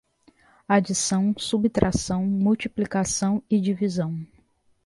[0.67, 4.25] Adição, subtração, multiplicação e divisão